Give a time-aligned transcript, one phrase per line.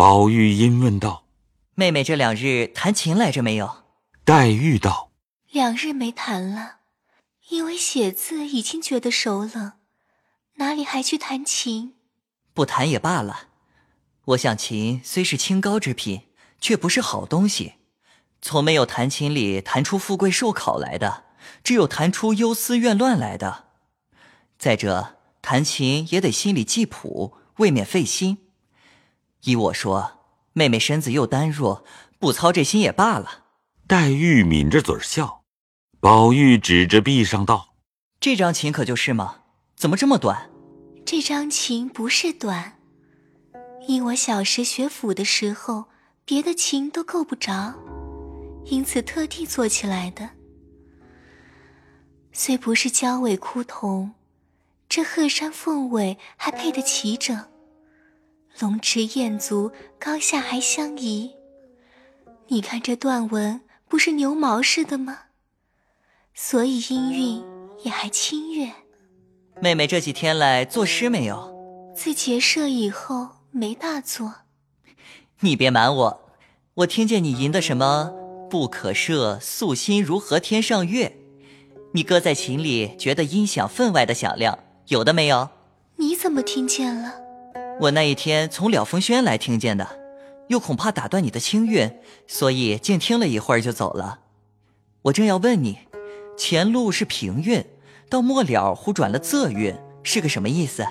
[0.00, 1.26] 宝玉因问道
[1.76, 3.84] ：“妹妹这两日弹琴来着没有？”
[4.24, 5.10] 黛玉道
[5.52, 6.78] ：“两日没弹了，
[7.50, 9.72] 因为写字已经觉得手冷，
[10.54, 11.96] 哪里还去弹琴？
[12.54, 13.48] 不弹也罢了。
[14.24, 16.22] 我想琴虽是清高之品，
[16.62, 17.74] 却不是好东西，
[18.40, 21.24] 从没有弹琴里弹出富贵寿考来的，
[21.62, 23.66] 只有弹出忧思怨乱来的。
[24.58, 28.38] 再者，弹琴也得心里记谱，未免费心。
[29.44, 30.20] 依我说，
[30.52, 31.84] 妹妹身子又单弱，
[32.18, 33.44] 不操这心也罢了。”
[33.86, 35.42] 黛玉抿着嘴笑，
[35.98, 37.74] 宝玉指着壁上道
[38.20, 39.38] ：“这张琴可就是吗？
[39.76, 40.50] 怎么这么短？”
[41.04, 42.78] 这张琴不是短，
[43.88, 45.86] 因我小时学府的时候，
[46.24, 47.74] 别的琴都够不着，
[48.66, 50.30] 因此特地做起来的。
[52.32, 54.12] 虽不是交尾枯桐，
[54.88, 57.44] 这鹤山凤尾还配得齐整，
[58.58, 61.30] 龙池燕足，高下还相宜。
[62.48, 63.60] 你看这段文。
[63.90, 65.18] 不是牛毛似的吗？
[66.32, 67.44] 所以音韵
[67.82, 68.70] 也还清越。
[69.60, 71.92] 妹妹这几天来作诗没有？
[71.92, 74.32] 自结社以后没大作。
[75.40, 76.30] 你别瞒我，
[76.74, 78.14] 我听见你吟的什么
[78.48, 81.16] “不可赦，素心如何天上月”，
[81.92, 85.48] 你搁在琴里觉得音响分外的响亮，有的没有？
[85.96, 87.12] 你怎么听见了？
[87.80, 90.00] 我那一天从了风轩来听见的。
[90.48, 91.88] 又恐怕打断你的清韵，
[92.26, 94.18] 所以静听了一会儿就走了。
[95.02, 95.78] 我正要问你，
[96.36, 97.64] 前路是平韵，
[98.08, 100.84] 到末了忽转了仄韵，是个什么意思？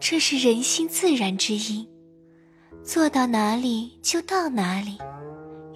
[0.00, 1.86] 这是人心自然之音，
[2.82, 4.98] 做到哪里就到哪里，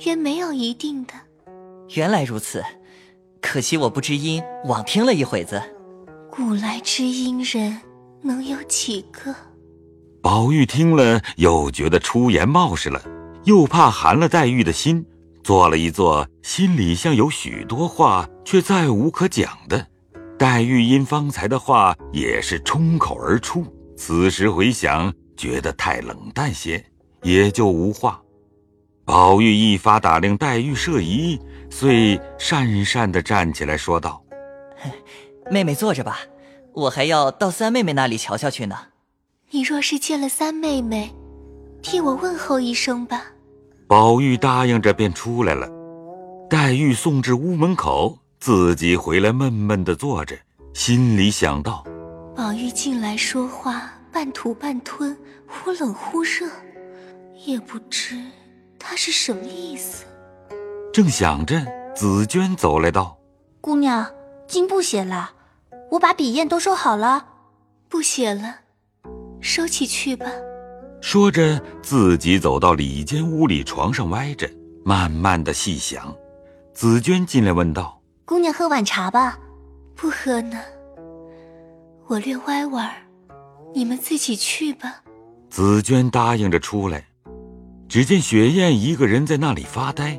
[0.04, 1.14] 原没有一定的。
[1.94, 2.64] 原来如此，
[3.40, 5.62] 可惜我不知音，枉听了一会子。
[6.28, 7.80] 古来知音人，
[8.20, 9.32] 能有几个？
[10.22, 13.02] 宝玉听了，又觉得出言冒失了，
[13.42, 15.04] 又怕寒了黛玉的心，
[15.42, 19.84] 坐了一坐，心里像有许多话，却再无可讲的。
[20.38, 23.66] 黛玉因方才的话也是冲口而出，
[23.96, 26.84] 此时回想，觉得太冷淡些，
[27.22, 28.22] 也就无话。
[29.04, 31.36] 宝玉一发打令黛玉设疑，
[31.68, 34.22] 遂讪讪地站起来说道
[35.50, 36.20] ：“妹妹坐着吧，
[36.72, 38.76] 我还要到三妹妹那里瞧瞧去呢。”
[39.54, 41.14] 你若是见了三妹妹，
[41.82, 43.22] 替我问候一声吧。
[43.86, 45.68] 宝玉答应着，便出来了。
[46.48, 50.34] 黛玉送至屋门口，自己回来闷闷的坐着，
[50.72, 51.84] 心里想到：
[52.34, 55.14] 宝玉进来说话，半吐半吞，
[55.46, 56.48] 忽冷忽热，
[57.44, 58.18] 也不知
[58.78, 60.06] 他是什么意思。
[60.94, 61.62] 正想着，
[61.94, 63.18] 紫娟走来道
[63.60, 64.10] ：“姑娘，
[64.48, 65.32] 经不写了，
[65.90, 67.26] 我把笔砚都收好了，
[67.90, 68.60] 不写了。”
[69.42, 70.26] 收起去吧。
[71.02, 74.48] 说着，自己走到里间屋里，床上歪着，
[74.84, 76.14] 慢慢的细想。
[76.72, 79.38] 紫娟进来问道：“姑娘喝碗茶吧。
[79.94, 80.58] ”“不喝呢，
[82.06, 83.02] 我略歪歪儿，
[83.74, 85.02] 你们自己去吧。”
[85.50, 87.04] 紫娟答应着出来，
[87.88, 90.18] 只见雪雁一个人在那里发呆。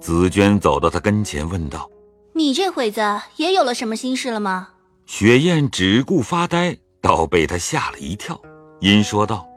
[0.00, 1.90] 紫娟走到她跟前问道
[2.34, 3.00] ：“你这会子
[3.36, 4.68] 也有了什么心事了吗？”
[5.06, 8.40] 雪雁只顾发呆，倒被她吓了一跳。
[8.80, 9.48] 因说道：“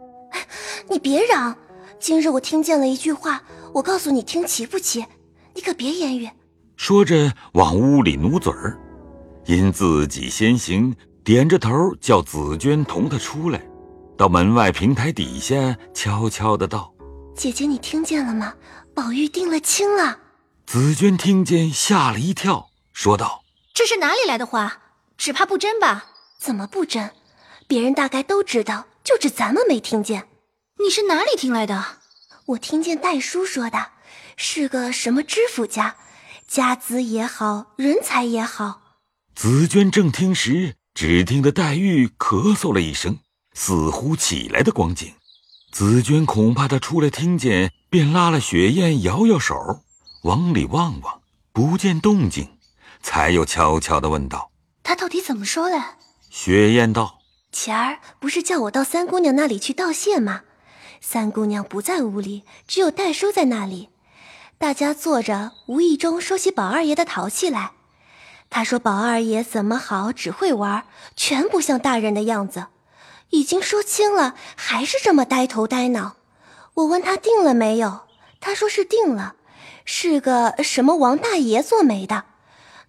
[0.90, 1.56] 你别嚷！
[2.00, 3.44] 今日我听见了一句话，
[3.74, 5.06] 我告诉你听齐不齐？
[5.54, 6.30] 你可别言语。”
[6.76, 8.80] 说着往屋里努嘴儿。
[9.46, 13.62] 因自己先行，点着头叫紫娟同他出来，
[14.18, 16.92] 到门外平台底下悄悄的道
[17.38, 18.56] ：“姐姐，你听见了吗？
[18.96, 20.18] 宝玉定了亲了。”
[20.66, 23.44] 紫娟听见，吓了一跳，说道
[23.74, 24.80] ：“这是哪里来的话？
[25.18, 26.06] 只怕不真吧？
[26.40, 27.12] 怎么不真？
[27.68, 30.28] 别人大概都知道。”就只咱们没听见，
[30.80, 32.00] 你是哪里听来的？
[32.46, 33.92] 我听见戴叔说的，
[34.36, 35.96] 是个什么知府家，
[36.48, 38.82] 家资也好，人才也好。
[39.36, 43.20] 紫娟正听时，只听得黛玉咳嗽了一声，
[43.54, 45.14] 似乎起来的光景。
[45.72, 49.56] 紫娟恐怕她出来听见，便拉了雪雁，摇摇手，
[50.24, 51.22] 往里望望，
[51.54, 52.58] 不见动静，
[53.02, 54.52] 才又悄悄地问道
[54.84, 55.82] ：“他到底怎么说的？”
[56.30, 57.21] 雪雁道。
[57.52, 60.42] 前儿不是叫我到三姑娘那里去道谢吗？
[61.02, 63.90] 三姑娘不在屋里，只有戴叔在那里。
[64.58, 67.72] 大家坐着，无意中说起宝二爷的淘气来。
[68.50, 72.68] 他说宝二爷怎么好，只会玩，全不像大人的样子。
[73.32, 76.18] 已经说清了，还是这么呆头呆脑。
[76.76, 78.02] 我问他定了没有，
[78.40, 79.36] 他说是定了，
[79.84, 82.26] 是个什么王大爷做媒的。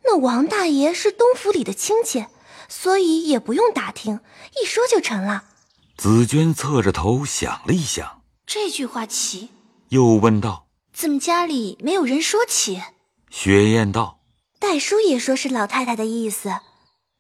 [0.05, 2.27] 那王大爷是东府里的亲戚。
[2.75, 4.21] 所以也不用打听，
[4.63, 5.45] 一说就成了。
[5.99, 9.51] 紫娟侧着头想了一想，这句话奇，
[9.91, 12.81] 又问道：“怎么家里没有人说起？”
[13.29, 14.21] 雪雁道
[14.59, 16.61] ：“戴叔也说是老太太的意思，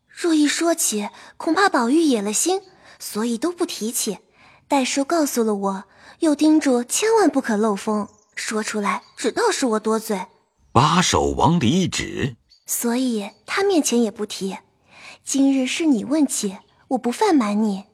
[0.08, 2.62] 若一说起，恐怕宝玉野了心，
[2.98, 4.20] 所以都不提起。
[4.66, 5.84] 戴叔告诉了我，
[6.20, 10.19] 又叮嘱千万不可漏风，说出来只道是我多嘴。”
[10.72, 14.56] 把手往里一指，所以他面前也不提。
[15.24, 16.58] 今日是你问起，
[16.88, 17.84] 我不犯瞒你。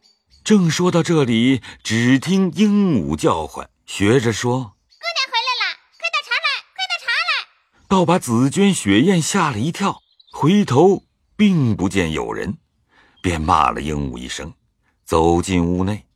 [0.42, 4.52] 正说到这里，只听鹦鹉叫唤，学着说
[4.88, 10.02] ：“姑娘回来了，快倒茶来，快倒茶来！”倒把紫鹃、雪雁吓了一跳，
[10.32, 11.04] 回头
[11.36, 12.56] 并不见有人，
[13.20, 14.54] 便骂了鹦鹉一声，
[15.04, 16.06] 走进屋内。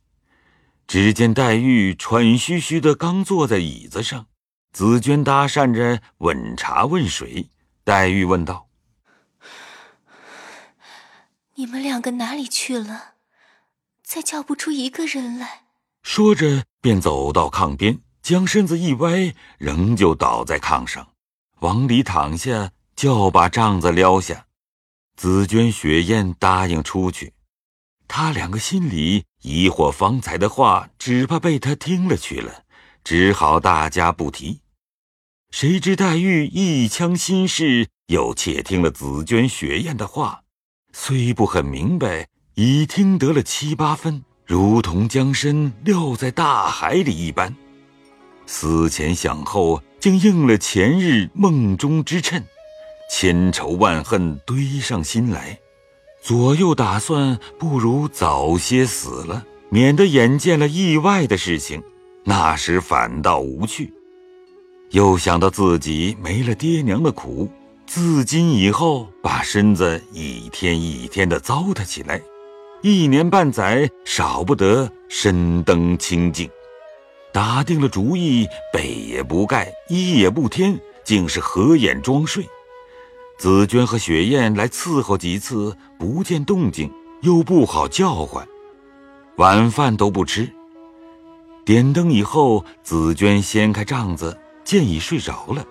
[0.87, 4.25] 只见黛玉喘吁吁的刚坐在椅子上，
[4.71, 7.49] 紫鹃搭讪着问茶问水。
[7.83, 8.67] 黛玉问道
[11.55, 13.13] ：“你们两个哪里去了？”
[14.03, 15.63] 再叫不出一个人来，
[16.03, 21.13] 说着便走到炕边，将身子一歪，仍旧倒在炕上，
[21.59, 24.47] 往里躺下，就把帐子撩下。
[25.15, 27.33] 紫鹃、雪雁答应出去，
[28.07, 32.65] 他两个心里疑惑方才的话，只怕被他听了去了，
[33.03, 34.61] 只好大家不提。
[35.49, 40.42] 谁知黛玉一腔心事，又窃听了紫鹃、雪雁的话，
[40.93, 42.25] 虽不很明白。
[42.55, 47.55] 已听得了七八分，如同将身撂在大海里一般。
[48.45, 52.43] 思前想后，竟应了前日梦中之谶，
[53.09, 55.57] 千愁万恨堆上心来。
[56.21, 61.81] 左右打算，不如早些死了，免得眼见了意外的事情，
[62.23, 63.91] 那时反倒无趣。
[64.91, 67.49] 又想到自己没了爹娘的苦，
[67.95, 72.19] 自今以后把身子一天一天的糟蹋起来。
[72.81, 76.49] 一年半载，少不得身登清净。
[77.31, 82.43] 打定了主意，被也不盖，衣也不添，竟是合眼装睡。
[83.37, 86.91] 紫鹃和雪雁来伺候几次，不见动静，
[87.21, 88.43] 又不好叫唤，
[89.35, 90.51] 晚饭都不吃。
[91.63, 95.63] 点灯以后，紫鹃掀开帐子，见已睡着了，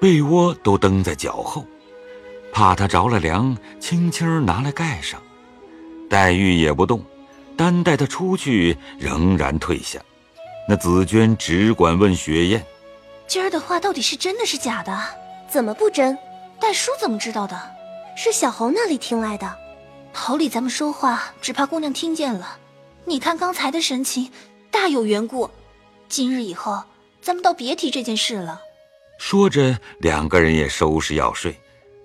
[0.00, 1.66] 被窝都蹬在脚后，
[2.52, 5.20] 怕他着了凉，轻轻拿来盖上。
[6.08, 7.04] 黛玉也不动，
[7.54, 10.00] 单带他出去，仍然退下。
[10.66, 12.64] 那紫鹃只管问雪雁
[13.28, 14.98] ：“今儿的话到底是真的是假的？
[15.48, 16.16] 怎么不真？
[16.58, 17.60] 戴叔怎么知道的？
[18.16, 19.54] 是小猴那里听来的。
[20.14, 22.56] 桃里咱们说话，只怕姑娘听见了。
[23.04, 24.30] 你看刚才的神情，
[24.70, 25.50] 大有缘故。
[26.08, 26.84] 今日以后，
[27.20, 28.62] 咱们倒别提这件事了。”
[29.20, 31.54] 说着，两个人也收拾要睡。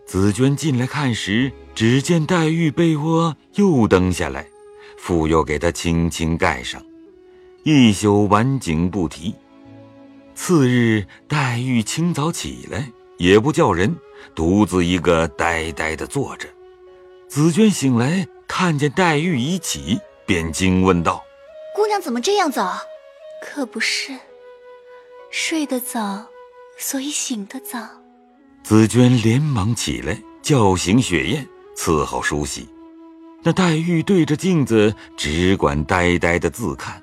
[0.06, 4.46] 紫鹃进来看时，只见黛玉被窝又蹬下来，
[4.98, 6.84] 复又给她轻轻盖上，
[7.64, 9.34] 一宿晚景不提。
[10.36, 13.96] 次日，黛玉清早起来，也不叫人，
[14.36, 16.50] 独自一个呆呆的坐着。
[17.30, 21.24] 紫鹃醒来，看见黛玉已起，便惊问道
[21.74, 22.78] ：“姑娘怎么这样早？
[23.42, 24.12] 可不是，
[25.32, 26.28] 睡得早，
[26.78, 27.80] 所以醒得早。”
[28.64, 32.68] 紫鹃连忙起来叫醒雪雁，伺候梳洗。
[33.44, 37.00] 那黛玉对着镜子，只管呆呆的自看，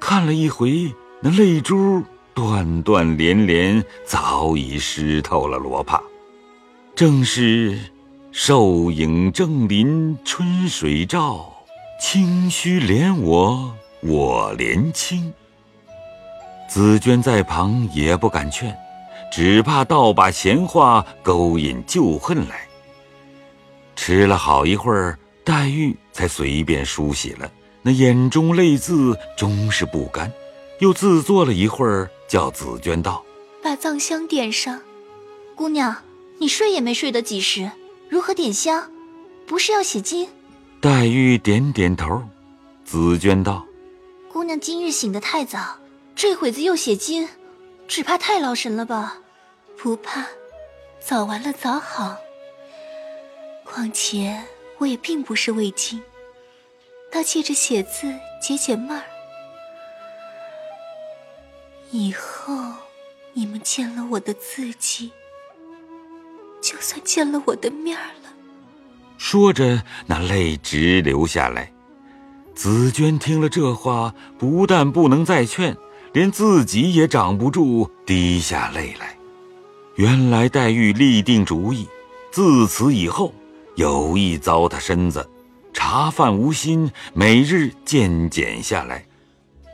[0.00, 2.02] 看了一回，那泪珠
[2.34, 6.02] 断断连连，早已湿透了罗帕。
[6.96, 7.78] 正是
[8.32, 11.54] 瘦影正临春水照，
[12.02, 13.72] 清虚怜我
[14.02, 15.32] 我怜清。
[16.68, 18.76] 紫娟在旁也不敢劝。
[19.32, 22.66] 只怕倒把闲话勾引旧恨来。
[23.96, 27.50] 吃了好一会儿，黛玉才随便梳洗了，
[27.82, 30.32] 那眼中泪渍终是不干，
[30.78, 33.22] 又自坐了一会儿，叫紫娟道
[33.62, 34.80] ：“把藏香点上。”
[35.56, 35.96] 姑娘，
[36.38, 37.70] 你睡也没睡得几时，
[38.08, 38.90] 如何点香？
[39.46, 40.28] 不是要写经？
[40.80, 42.22] 黛玉点点头。
[42.84, 43.66] 紫娟道
[44.32, 45.58] ：“姑娘今日醒得太早，
[46.16, 47.28] 这会子又写经。”
[47.86, 49.18] 只怕太劳神了吧？
[49.80, 50.26] 不怕，
[50.98, 52.16] 早完了早好。
[53.64, 54.42] 况且
[54.78, 56.02] 我也并不是胃经，
[57.12, 59.04] 倒借着写字解解闷儿。
[61.92, 62.52] 以后
[63.34, 65.12] 你们见了我的字迹，
[66.60, 68.32] 就算见了我的面儿了。
[69.16, 71.72] 说着，那泪直流下来。
[72.56, 75.76] 紫鹃听了这话，不但不能再劝。
[76.16, 79.14] 连自己也掌不住，滴下泪来。
[79.96, 81.86] 原来黛玉立定主意，
[82.32, 83.34] 自此以后
[83.74, 85.28] 有意糟蹋身子，
[85.74, 89.04] 茶饭无心，每日渐减下来。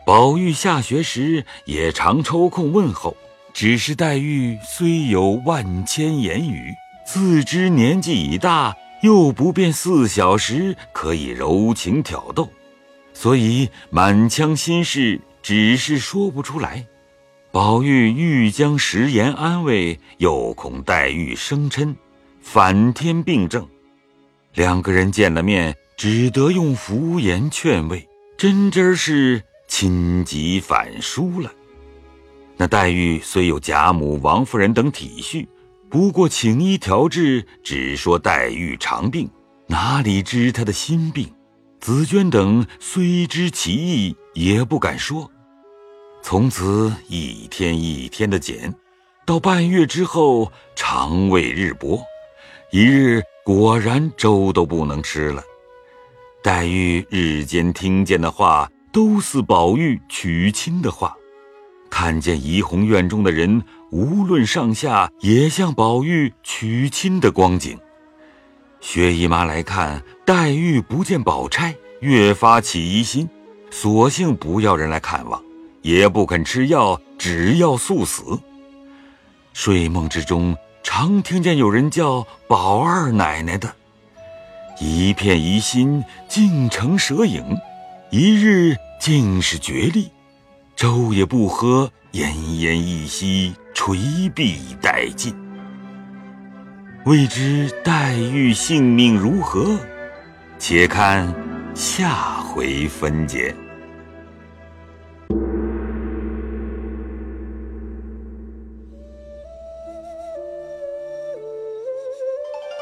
[0.04, 3.16] 宝玉下学时也常抽空问候。
[3.54, 6.74] 只是黛玉虽有万千言语，
[7.06, 12.50] 自知年纪已大，又不便四小时可以柔情挑逗，
[13.14, 16.86] 所以满腔心事只是说不出来。
[17.50, 21.94] 宝玉欲将食言安慰，又恐黛玉生嗔，
[22.40, 23.68] 反添病症。
[24.54, 28.08] 两个人见了面，只得用敷言劝慰，
[28.38, 31.52] 真真是亲急反疏了。
[32.56, 35.46] 那黛玉虽有贾母、王夫人等体恤，
[35.90, 39.28] 不过请医调治，只说黛玉长病，
[39.66, 41.30] 哪里知她的心病？
[41.80, 45.28] 紫娟等虽知其意，也不敢说。
[46.22, 48.72] 从此一天一天的减，
[49.26, 52.00] 到半月之后，肠胃日薄，
[52.70, 55.42] 一日果然粥都不能吃了。
[56.42, 61.14] 黛玉日间听见的话，都似宝玉娶亲的话，
[61.90, 67.78] 看见怡红院中的人，无论上下，也像宝玉娶亲的光景。
[68.80, 73.28] 薛姨妈来看黛玉不见宝钗，越发起疑心，
[73.70, 75.42] 索性不要人来看望。
[75.82, 78.40] 也不肯吃药，只要速死。
[79.52, 83.74] 睡梦之中，常听见有人叫宝二奶奶的，
[84.80, 87.44] 一片疑心，竟成蛇影。
[88.10, 90.10] 一日竟是绝力，
[90.76, 95.34] 粥也不喝，奄奄一息，垂毙殆尽。
[97.04, 99.78] 未知黛玉性命如何？
[100.58, 101.34] 且看
[101.74, 103.54] 下回分解。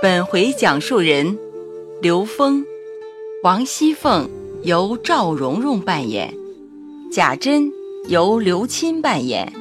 [0.03, 1.37] 本回讲述人：
[2.01, 2.65] 刘峰、
[3.43, 4.31] 王熙凤
[4.63, 6.35] 由赵蓉蓉扮演，
[7.13, 7.71] 贾珍
[8.09, 9.53] 由刘钦扮演，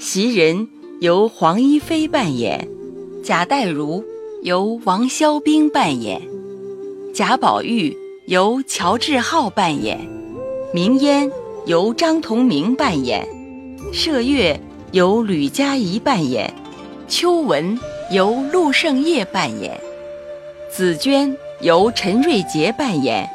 [0.00, 0.66] 袭人
[0.98, 2.66] 由黄一飞扮演，
[3.22, 4.02] 贾代儒
[4.42, 6.22] 由王肖兵扮演，
[7.14, 10.00] 贾宝玉由乔志浩扮演，
[10.74, 11.30] 明烟
[11.66, 13.24] 由张同明扮演，
[13.92, 16.52] 麝月由吕佳怡扮演，
[17.06, 17.78] 秋纹。
[18.10, 19.78] 由陆胜业扮演，
[20.70, 23.28] 紫娟由陈瑞杰扮演，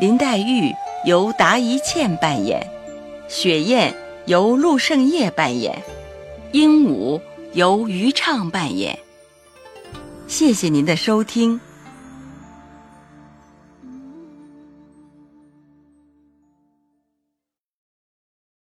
[0.00, 0.72] 林黛玉
[1.04, 2.64] 由达一倩扮演，
[3.26, 3.92] 雪雁
[4.26, 5.82] 由陆胜业扮演，
[6.52, 7.20] 鹦鹉
[7.54, 8.96] 由余畅扮演。
[10.28, 11.60] 谢谢您的收听。